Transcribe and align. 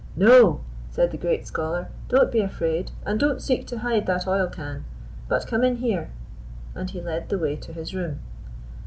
"No," 0.15 0.61
said 0.89 1.11
the 1.11 1.17
great 1.19 1.45
scholar, 1.45 1.89
"don't 2.09 2.31
be 2.31 2.39
afraid, 2.39 2.89
and 3.05 3.19
don't 3.19 3.39
seek 3.39 3.67
to 3.67 3.77
hide 3.77 4.07
that 4.07 4.25
oil 4.27 4.47
can; 4.47 4.83
but 5.27 5.45
come 5.45 5.63
in 5.63 5.75
here." 5.75 6.09
And 6.73 6.89
he 6.89 6.99
led 6.99 7.29
the 7.29 7.37
way 7.37 7.55
to 7.57 7.71
his 7.71 7.93
room. 7.93 8.17